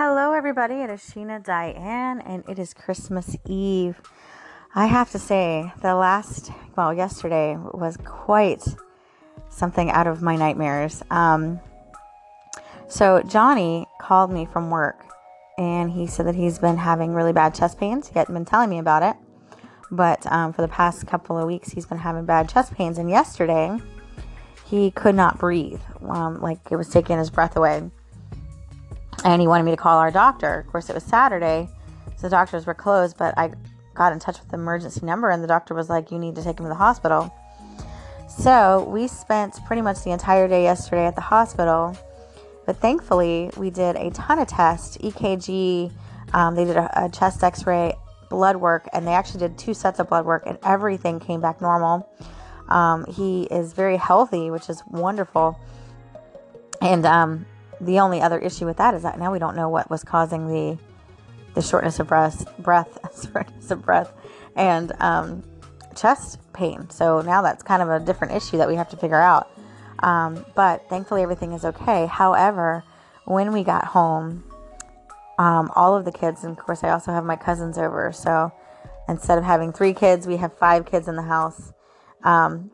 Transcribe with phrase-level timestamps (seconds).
[0.00, 0.74] Hello, everybody.
[0.74, 4.00] It is Sheena Diane, and it is Christmas Eve.
[4.72, 8.62] I have to say, the last, well, yesterday was quite
[9.48, 11.02] something out of my nightmares.
[11.10, 11.58] Um,
[12.86, 15.04] so, Johnny called me from work,
[15.58, 18.06] and he said that he's been having really bad chest pains.
[18.06, 19.16] He hadn't been telling me about it,
[19.90, 22.98] but um, for the past couple of weeks, he's been having bad chest pains.
[22.98, 23.76] And yesterday,
[24.64, 27.90] he could not breathe, um, like it was taking his breath away
[29.28, 30.60] and he wanted me to call our doctor.
[30.60, 31.68] Of course, it was Saturday,
[32.16, 33.52] so the doctors were closed, but I
[33.94, 36.42] got in touch with the emergency number, and the doctor was like, You need to
[36.42, 37.32] take him to the hospital.
[38.26, 41.94] So we spent pretty much the entire day yesterday at the hospital,
[42.64, 45.92] but thankfully, we did a ton of tests EKG,
[46.32, 47.92] um, they did a, a chest x ray,
[48.30, 51.60] blood work, and they actually did two sets of blood work, and everything came back
[51.60, 52.10] normal.
[52.70, 55.60] Um, he is very healthy, which is wonderful.
[56.80, 57.46] And um,
[57.80, 60.48] the only other issue with that is that now we don't know what was causing
[60.48, 60.78] the
[61.54, 62.98] the shortness of breath, breath,
[63.32, 64.12] shortness of breath,
[64.54, 65.42] and um,
[65.96, 66.88] chest pain.
[66.90, 69.50] So now that's kind of a different issue that we have to figure out.
[70.00, 72.06] Um, but thankfully, everything is okay.
[72.06, 72.84] However,
[73.24, 74.44] when we got home,
[75.38, 78.12] um, all of the kids, and of course, I also have my cousins over.
[78.12, 78.52] So
[79.08, 81.72] instead of having three kids, we have five kids in the house.
[82.22, 82.70] Um,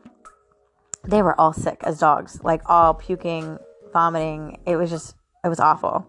[1.05, 3.59] they were all sick as dogs, like all puking,
[3.95, 4.61] vomiting.
[4.67, 6.07] It was just, it was awful.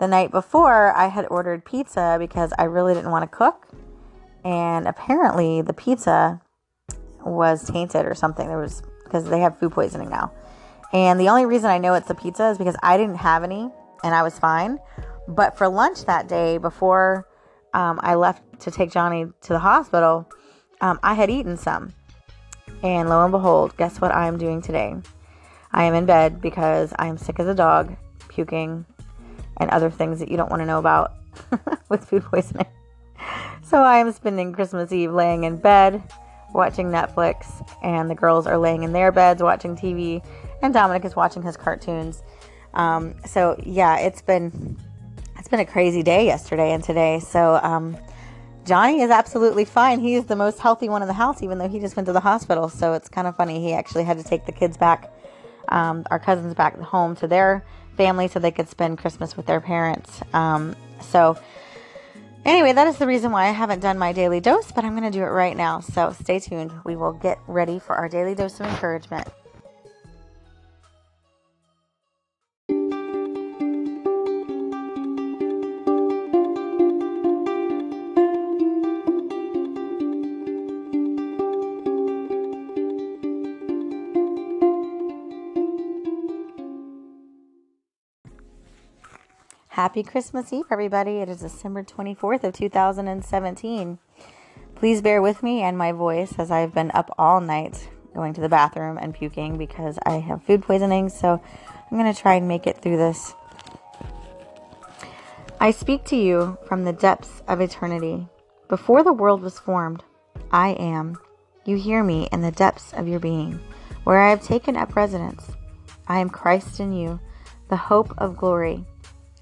[0.00, 3.68] The night before, I had ordered pizza because I really didn't want to cook.
[4.44, 6.40] And apparently, the pizza
[7.24, 8.48] was tainted or something.
[8.48, 10.32] There was, because they have food poisoning now.
[10.92, 13.68] And the only reason I know it's the pizza is because I didn't have any
[14.02, 14.78] and I was fine.
[15.28, 17.28] But for lunch that day, before
[17.74, 20.28] um, I left to take Johnny to the hospital,
[20.80, 21.92] um, I had eaten some.
[22.82, 24.96] And lo and behold, guess what I'm doing today?
[25.72, 27.96] I am in bed because I am sick as a dog,
[28.28, 28.84] puking,
[29.58, 31.12] and other things that you don't want to know about
[31.88, 32.66] with food poisoning.
[33.62, 36.02] So I am spending Christmas Eve laying in bed
[36.52, 40.24] watching Netflix, and the girls are laying in their beds watching TV,
[40.62, 42.22] and Dominic is watching his cartoons.
[42.74, 44.76] Um, so yeah, it's been
[45.38, 47.20] it's been a crazy day yesterday and today.
[47.20, 47.96] So um,
[48.64, 50.00] Johnny is absolutely fine.
[50.00, 52.12] He is the most healthy one in the house, even though he just went to
[52.12, 52.68] the hospital.
[52.68, 53.60] So it's kind of funny.
[53.60, 55.12] He actually had to take the kids back
[55.70, 57.64] um, our cousins back home to their
[57.96, 60.20] family so they could spend Christmas with their parents.
[60.32, 61.38] Um, so,
[62.44, 65.10] anyway, that is the reason why I haven't done my daily dose, but I'm going
[65.10, 65.80] to do it right now.
[65.80, 66.72] So, stay tuned.
[66.84, 69.28] We will get ready for our daily dose of encouragement.
[89.80, 91.20] Happy Christmas Eve, everybody.
[91.20, 93.98] It is December 24th of 2017.
[94.74, 98.42] Please bear with me and my voice as I've been up all night going to
[98.42, 101.40] the bathroom and puking because I have food poisoning, so
[101.90, 103.32] I'm going to try and make it through this.
[105.58, 108.28] I speak to you from the depths of eternity.
[108.68, 110.04] Before the world was formed,
[110.52, 111.16] I am.
[111.64, 113.58] You hear me in the depths of your being,
[114.04, 115.52] where I have taken up residence.
[116.06, 117.18] I am Christ in you,
[117.70, 118.84] the hope of glory.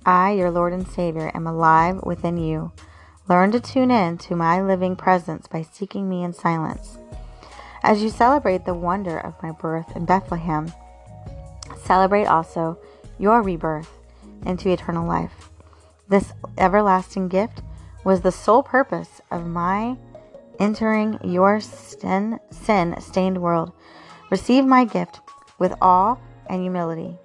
[0.08, 2.72] I, your Lord and Savior, am alive within you.
[3.28, 6.96] Learn to tune in to my living presence by seeking me in silence.
[7.82, 10.72] As you celebrate the wonder of my birth in Bethlehem,
[11.76, 12.78] celebrate also
[13.18, 13.92] your rebirth
[14.46, 15.50] into eternal life.
[16.08, 17.60] This everlasting gift
[18.02, 19.98] was the sole purpose of my
[20.58, 23.72] entering your sin stained world.
[24.30, 25.20] Receive my gift
[25.58, 27.18] with awe and humility.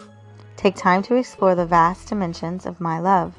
[0.64, 3.36] Take time to explore the vast dimensions of my love.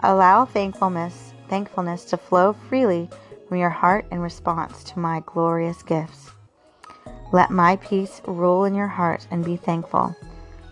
[0.00, 3.10] Allow thankfulness, thankfulness to flow freely
[3.46, 6.30] from your heart in response to my glorious gifts.
[7.34, 10.16] Let my peace rule in your heart and be thankful.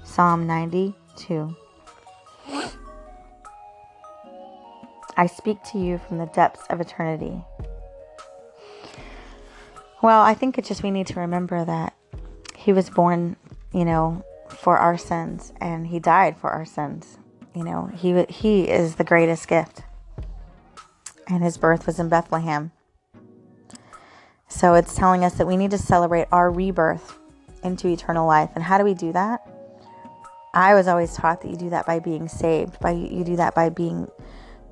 [0.03, 1.55] Psalm 92.
[5.19, 7.45] I speak to you from the depths of eternity.
[10.03, 11.93] Well, I think it's just we need to remember that
[12.57, 13.37] he was born,
[13.75, 14.25] you know,
[14.63, 17.19] for our sins and he died for our sins.
[17.53, 19.83] You know, he he is the greatest gift.
[21.27, 22.71] And his birth was in Bethlehem.
[24.47, 27.19] So it's telling us that we need to celebrate our rebirth
[27.65, 28.51] into eternal life.
[28.55, 29.41] And how do we do that?
[30.55, 32.79] I was always taught that you do that by being saved.
[32.79, 34.09] By you do that by being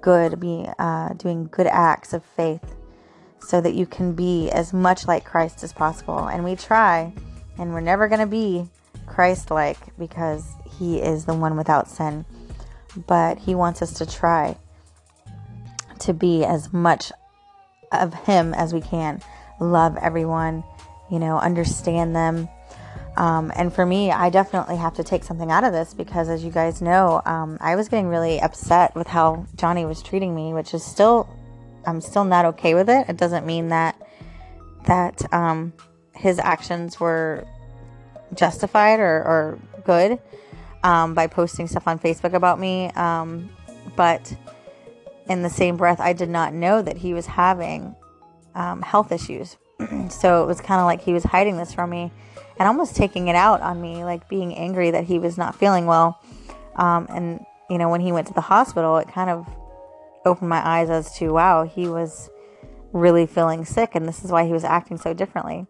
[0.01, 2.77] good, being uh, doing good acts of faith,
[3.41, 6.29] so that you can be as much like Christ as possible.
[6.29, 7.13] And we try,
[7.59, 8.69] and we're never going to be
[9.11, 10.47] Christ like because
[10.79, 12.25] he is the one without sin.
[13.07, 14.57] but he wants us to try
[16.01, 17.13] to be as much
[17.93, 19.21] of him as we can.
[19.61, 20.65] Love everyone,
[21.11, 22.49] you know, understand them.
[23.17, 26.45] Um, and for me, I definitely have to take something out of this because, as
[26.45, 30.55] you guys know, um, I was getting really upset with how Johnny was treating me,
[30.55, 31.29] which is still,
[31.87, 33.09] I'm still not okay with it.
[33.09, 34.01] It doesn't mean that
[34.87, 35.75] that um,
[36.15, 37.47] his actions were
[38.35, 40.19] justified or, or good
[40.83, 42.91] um, by posting stuff on Facebook about me.
[42.91, 43.51] Um,
[43.97, 44.35] but
[45.29, 47.95] in the same breath, I did not know that he was having
[48.55, 49.57] um, health issues.
[50.09, 52.13] so it was kind of like he was hiding this from me
[52.59, 55.87] and almost taking it out on me, like being angry that he was not feeling
[55.87, 56.21] well.
[56.77, 59.47] Um, and, you know, when he went to the hospital, it kind of
[60.25, 62.29] opened my eyes as to, wow, he was
[62.93, 65.67] really feeling sick and this is why he was acting so differently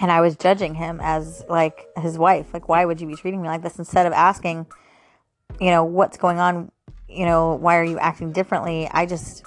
[0.00, 2.52] and I was judging him as like his wife.
[2.52, 4.66] Like, why would you be treating me like this instead of asking,
[5.60, 6.70] you know, what's going on?
[7.08, 8.88] You know, why are you acting differently?
[8.90, 9.44] I just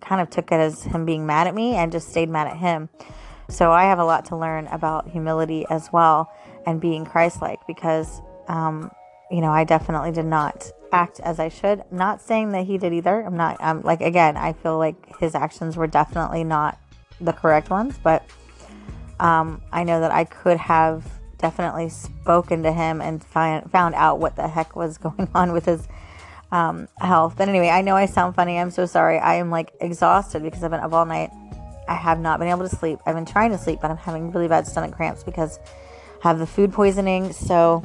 [0.00, 2.56] kind of took it as him being mad at me and just stayed mad at
[2.56, 2.88] him.
[3.48, 6.32] So I have a lot to learn about humility as well
[6.66, 8.90] and being Christ like because, um,
[9.30, 11.82] you know, I definitely did not act as I should.
[11.90, 13.20] not saying that he did either.
[13.20, 16.78] I'm not, I'm like, again, I feel like his actions were definitely not
[17.20, 18.24] the correct ones, but
[19.20, 21.04] um, I know that I could have
[21.38, 25.66] definitely spoken to him and find, found out what the heck was going on with
[25.66, 25.86] his
[26.50, 27.34] um, health.
[27.36, 28.58] But anyway, I know I sound funny.
[28.58, 29.18] I'm so sorry.
[29.18, 31.30] I am like exhausted because I've been up all night.
[31.88, 32.98] I have not been able to sleep.
[33.04, 35.58] I've been trying to sleep, but I'm having really bad stomach cramps because
[36.22, 37.32] I have the food poisoning.
[37.32, 37.82] So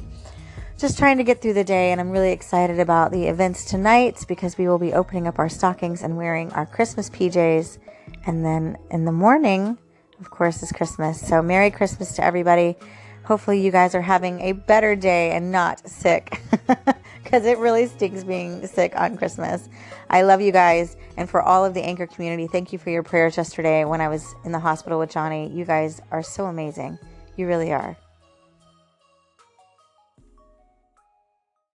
[0.77, 4.23] just trying to get through the day and I'm really excited about the events tonight
[4.27, 7.79] because we will be opening up our stockings and wearing our Christmas PJs.
[8.25, 9.77] And then in the morning,
[10.19, 11.19] of course, is Christmas.
[11.19, 12.75] So, Merry Christmas to everybody.
[13.23, 16.41] Hopefully, you guys are having a better day and not sick
[17.23, 19.69] because it really stinks being sick on Christmas.
[20.09, 20.97] I love you guys.
[21.17, 24.07] And for all of the Anchor community, thank you for your prayers yesterday when I
[24.07, 25.51] was in the hospital with Johnny.
[25.51, 26.97] You guys are so amazing.
[27.35, 27.97] You really are.